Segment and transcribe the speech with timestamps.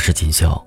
[0.00, 0.60] 是锦绣。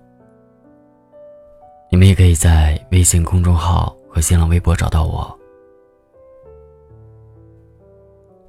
[1.89, 5.37] 你们也可以在微信公众号和新浪微博找到我。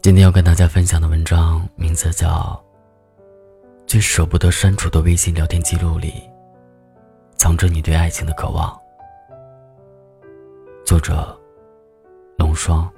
[0.00, 2.62] 今天要跟大家分享的文章名字叫
[3.86, 6.12] 《最舍不得删除的微信聊天记录里，
[7.36, 8.70] 藏着你对爱情的渴望》。
[10.84, 11.34] 作者：
[12.36, 12.90] 龙霜。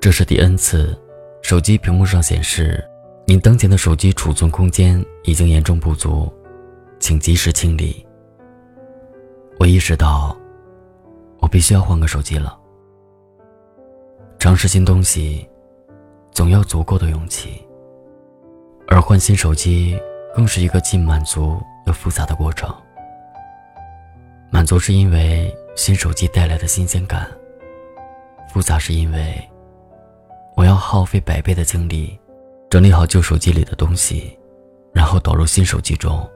[0.00, 0.96] 这是第 N 次，
[1.48, 2.84] 手机屏幕上显示，
[3.24, 6.28] 您当前的手机储存空间已经严重不足，
[6.98, 8.04] 请及时清理。
[9.60, 10.36] 我意识到。
[11.38, 12.58] 我必须要换个手机了。
[14.40, 15.48] 尝试新东西，
[16.32, 17.64] 总要足够的勇气。
[18.88, 19.96] 而换新手机，
[20.34, 22.68] 更是一个既满足又复杂的过程。
[24.50, 27.30] 满足是因为新手机带来的新鲜感，
[28.52, 29.48] 复杂是因为
[30.56, 32.18] 我要耗费百倍的精力，
[32.68, 34.36] 整理好旧手机里的东西，
[34.92, 36.28] 然后导入新手机中。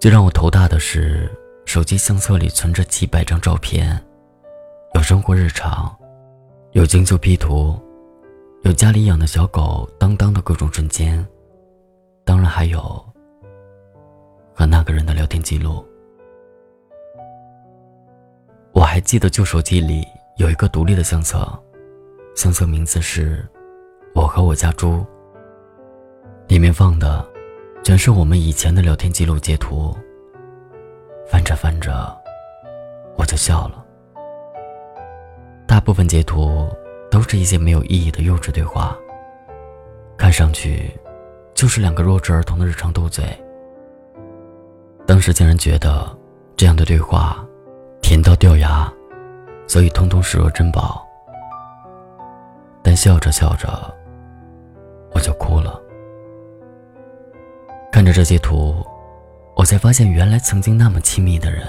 [0.00, 1.30] 最让我头大的是。
[1.66, 4.02] 手机相册里存着几百张照片，
[4.94, 5.94] 有生活日常，
[6.72, 7.78] 有精修 P 图，
[8.62, 11.22] 有家里养的小狗当当的各种瞬间，
[12.24, 12.80] 当然还有
[14.54, 15.84] 和那个人的聊天记录。
[18.72, 20.02] 我还记得旧手机里
[20.38, 21.46] 有一个独立的相册，
[22.38, 23.44] 相册名字是
[24.14, 25.04] “我和我家猪”，
[26.46, 27.28] 里面放的
[27.82, 29.92] 全是我们以前的聊天记录截图。
[31.28, 32.16] 翻着翻着，
[33.16, 33.84] 我就笑了。
[35.66, 36.68] 大部分截图
[37.10, 38.96] 都是一些没有意义的幼稚对话，
[40.16, 40.92] 看上去
[41.54, 43.24] 就是两个弱智儿童的日常斗嘴。
[45.08, 46.16] 当时竟然觉得
[46.54, 47.44] 这样的对话
[48.00, 48.88] 甜到掉牙，
[49.66, 51.04] 所以通通视若珍宝。
[52.88, 53.68] 但笑着笑着，
[55.12, 55.78] 我就哭了。
[57.92, 58.82] 看着这些图。
[59.54, 61.66] 我才发现，原来曾经那么亲密的人，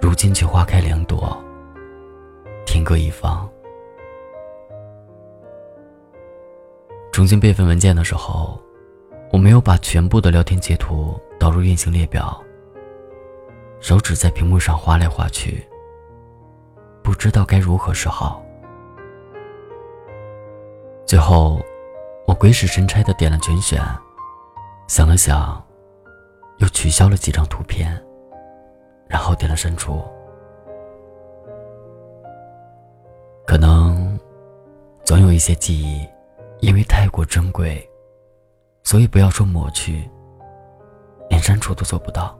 [0.00, 1.36] 如今却花开两朵，
[2.64, 3.46] 天各一方。
[7.12, 8.58] 重新备份文件的时候，
[9.30, 12.42] 我没有把全部的聊天截图导入运行列表，
[13.80, 15.62] 手指在屏幕上划来划去，
[17.02, 18.42] 不知道该如何是好。
[21.08, 21.58] 最后，
[22.26, 23.82] 我鬼使神差的点了全选，
[24.88, 25.64] 想了想。
[26.58, 27.96] 又取消了几张图片，
[29.06, 30.02] 然后点了删除。
[33.46, 34.18] 可能
[35.04, 36.04] 总有一些记忆，
[36.58, 37.88] 因为太过珍贵，
[38.82, 40.10] 所以不要说抹去，
[41.30, 42.36] 连删除都做不到。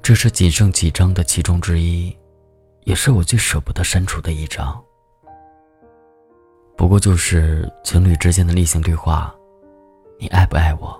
[0.00, 2.16] 这是仅剩几张的其中之一，
[2.84, 4.80] 也是我最舍不得删除的一张。
[6.80, 9.34] 不过就是情侣之间的例行对话。
[10.18, 10.98] 你爱不爱我？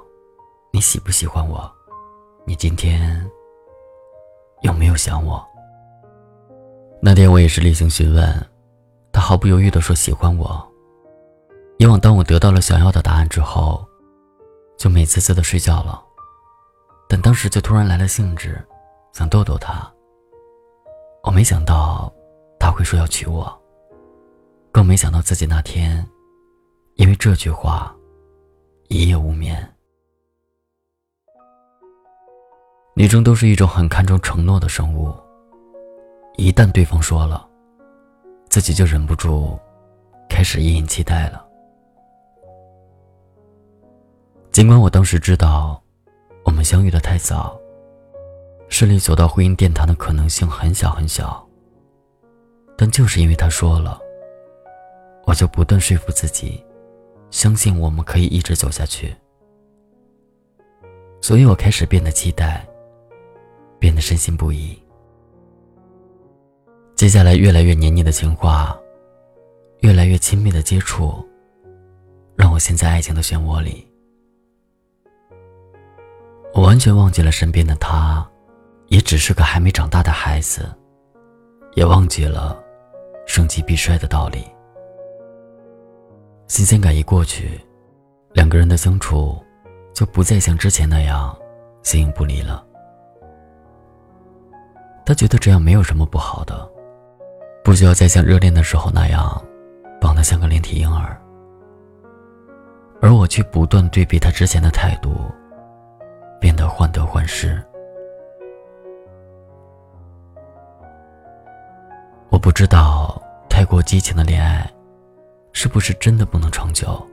[0.71, 1.73] 你喜不喜欢我？
[2.45, 3.27] 你今天
[4.61, 5.43] 有没有想我？
[7.01, 8.47] 那天我也是例行询问，
[9.11, 10.63] 他毫不犹豫地说喜欢我。
[11.79, 13.83] 以往当我得到了想要的答案之后，
[14.77, 15.99] 就美滋滋的睡觉了。
[17.09, 18.63] 但当时就突然来了兴致，
[19.15, 19.91] 想逗逗他。
[21.23, 22.13] 我没想到
[22.59, 23.60] 他会说要娶我，
[24.73, 26.07] 更没想到自己那天
[26.97, 27.95] 因为这句话。
[28.93, 29.57] 一夜无眠。
[32.97, 35.15] 女生都是一种很看重承诺的生物，
[36.37, 37.49] 一旦对方说了，
[38.49, 39.57] 自己就忍不住
[40.29, 41.47] 开始隐隐期待了。
[44.51, 45.81] 尽管我当时知道，
[46.45, 47.57] 我们相遇的太早，
[48.69, 51.49] 顺利走到婚姻殿堂的可能性很小很小，
[52.77, 54.01] 但就是因为他说了，
[55.31, 56.61] 我就不断说服自己。
[57.31, 59.15] 相信我们可以一直走下去，
[61.21, 62.67] 所以我开始变得期待，
[63.79, 64.77] 变得深信不疑。
[66.97, 68.77] 接下来越来越黏腻的情话，
[69.83, 71.25] 越来越亲密的接触，
[72.35, 73.87] 让我陷在爱情的漩涡里。
[76.53, 78.29] 我完全忘记了身边的他，
[78.89, 80.69] 也只是个还没长大的孩子，
[81.75, 82.61] 也忘记了
[83.29, 84.45] 盛极必衰的道理。
[86.51, 87.61] 新鲜感一过去，
[88.33, 89.41] 两个人的相处
[89.95, 91.33] 就不再像之前那样
[91.85, 92.67] 形影不离了。
[95.07, 96.69] 他觉得这样没有什么不好的，
[97.63, 99.41] 不需要再像热恋的时候那样
[100.01, 101.17] 绑得像个连体婴儿。
[103.01, 105.31] 而我却不断对比他之前的态度，
[106.41, 107.63] 变得患得患失。
[112.29, 114.69] 我不知道太过过激情的恋爱，
[115.63, 117.07] 是不是真的不能长久？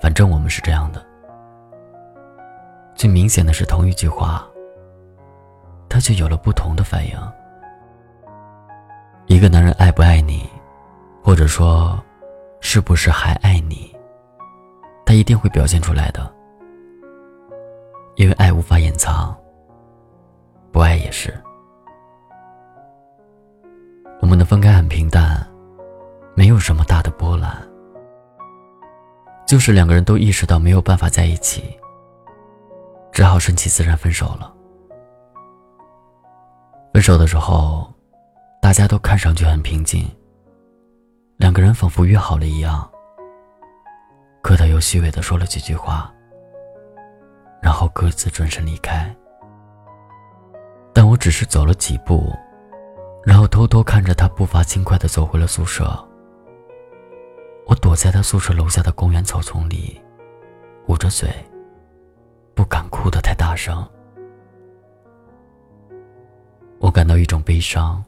[0.00, 1.04] 反正我们是这样的。
[2.94, 4.42] 最明显的是同一句话，
[5.86, 7.12] 他却有了不同的反应。
[9.26, 10.48] 一个男人爱不爱你，
[11.22, 12.02] 或者说，
[12.60, 13.94] 是不是还爱你，
[15.04, 16.32] 他一定会表现出来的。
[18.14, 19.36] 因为爱无法掩藏，
[20.72, 21.38] 不爱也是。
[24.22, 25.46] 我们的分开很平淡，
[26.36, 27.66] 没有什么大的波澜，
[29.46, 31.76] 就是两个人都意识到没有办法在一起。
[33.10, 34.52] 只好顺其自然分手了。
[36.92, 37.90] 分手的时候，
[38.60, 40.06] 大家都看上去很平静，
[41.38, 42.86] 两个人仿佛约好了一样，
[44.42, 46.12] 可他又虚伪的说了几句话，
[47.62, 49.10] 然后各自转身离开。
[50.92, 52.30] 但我只是走了几步，
[53.24, 56.06] 然后偷偷看着他步伐轻快的走回了宿舍。
[57.66, 60.00] 我躲在他宿舍楼下的公园草丛里，
[60.86, 61.28] 捂着嘴。
[62.54, 63.86] 不敢哭得太大声，
[66.78, 68.02] 我感到一种悲伤。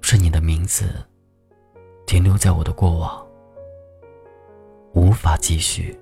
[0.00, 0.84] 是你的名字
[2.06, 3.26] 停留在我的过往，
[4.92, 5.98] 无法继续。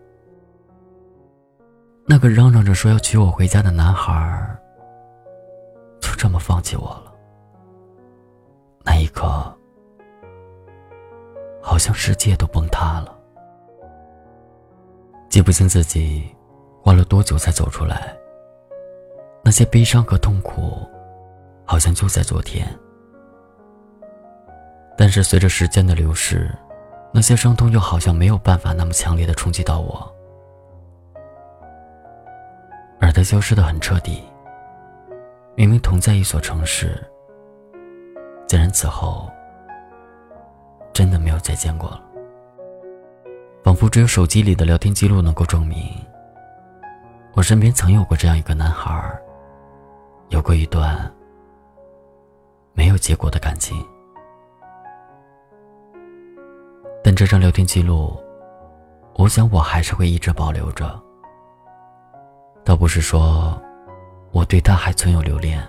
[2.04, 4.60] 那个嚷嚷着说要娶我回家的男孩，
[6.00, 7.14] 就这么放弃我了。
[8.84, 9.56] 那一刻，
[11.62, 13.16] 好像世界都崩塌了，
[15.30, 16.34] 记不清自己。
[16.84, 18.12] 花了多久才走出来？
[19.44, 20.84] 那些悲伤和痛苦，
[21.64, 22.66] 好像就在昨天。
[24.98, 26.50] 但是随着时间的流逝，
[27.12, 30.12] 那些伤痛又好像没有办法那么强烈的冲击到我，
[33.00, 34.24] 而它消失的很彻底。
[35.54, 37.00] 明明同在一所城市，
[38.48, 39.30] 竟然此后
[40.92, 42.02] 真的没有再见过了。
[43.62, 45.78] 仿佛只有手机里的聊天记录能够证明。
[47.34, 49.02] 我身边曾有过这样一个男孩，
[50.28, 51.10] 有过一段
[52.74, 53.76] 没有结果的感情，
[57.02, 58.18] 但这张聊天记录，
[59.14, 61.00] 我想我还是会一直保留着。
[62.64, 63.60] 倒不是说
[64.30, 65.62] 我对他还存有留恋，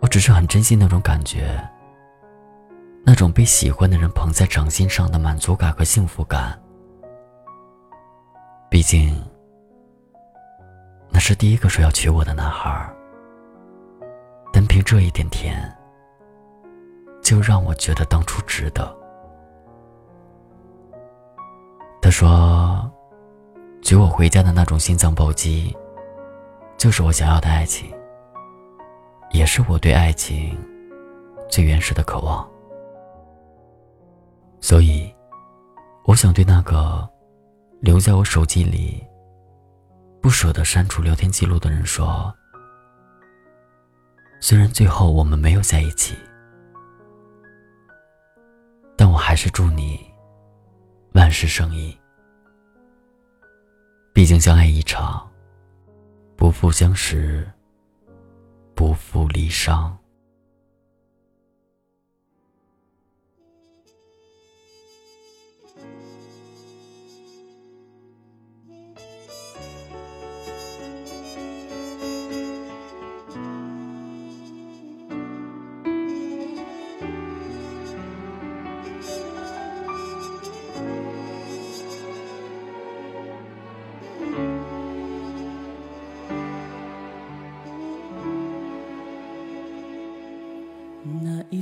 [0.00, 1.60] 我只是很珍惜那种感觉，
[3.06, 6.60] 那种被喜欢的人捧在掌心上的满足感和幸福感。
[8.68, 9.16] 毕竟。
[11.08, 12.92] 那是第一个说要娶我的男孩，
[14.52, 15.56] 单凭这一点甜，
[17.22, 18.94] 就让我觉得当初值得。
[22.02, 22.90] 他说
[23.80, 25.74] ：“娶我回家的那种心脏暴击，
[26.76, 27.90] 就是我想要的爱情，
[29.30, 30.58] 也是我对爱情
[31.48, 32.46] 最原始的渴望。
[34.66, 35.14] 所以，
[36.06, 37.08] 我想对那个
[37.80, 39.00] 留在我手机里。”
[40.20, 42.34] 不舍得删除聊天记录的人说
[44.42, 46.16] ：“虽然最后我们没有在一起，
[48.96, 50.04] 但我还是祝你
[51.12, 51.96] 万事胜意。
[54.12, 55.30] 毕竟相爱一场，
[56.34, 57.48] 不负相识，
[58.74, 59.88] 不负离殇。”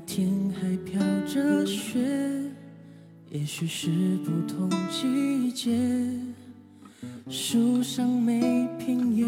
[0.07, 0.31] 天
[0.61, 1.99] 还飘着雪，
[3.31, 3.91] 也许是
[4.25, 5.77] 不同季节，
[7.29, 9.25] 树上每片叶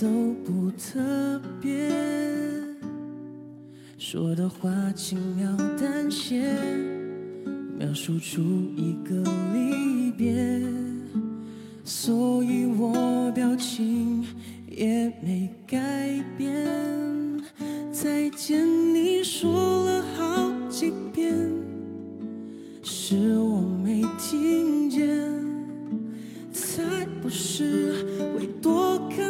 [0.00, 1.90] 都不特别，
[3.98, 6.54] 说的话轻描淡写，
[7.78, 8.40] 描述出
[8.76, 9.22] 一个
[9.52, 10.62] 离别，
[11.84, 14.24] 所以我表情
[14.70, 16.52] 也没改变。
[17.92, 18.66] 再见，
[27.42, 28.06] 是
[28.38, 29.21] 会躲开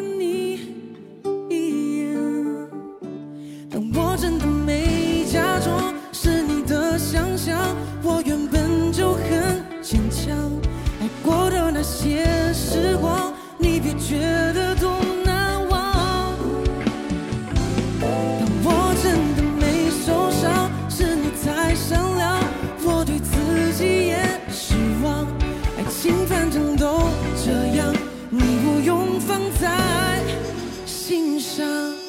[31.53, 32.02] 上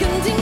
[0.00, 0.33] 更精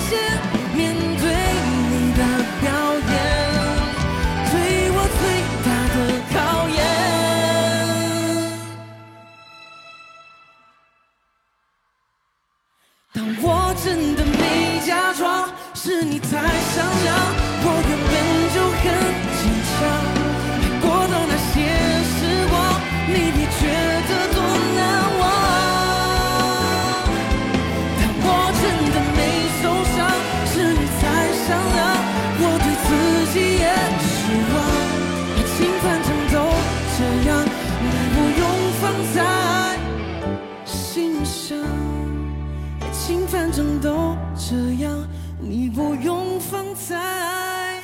[43.83, 44.97] 都这样
[45.41, 47.83] 你不用放在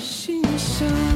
[0.00, 1.15] 心上。